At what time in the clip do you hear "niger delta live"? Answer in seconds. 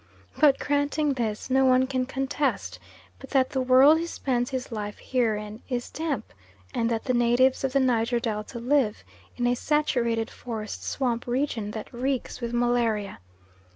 7.79-9.03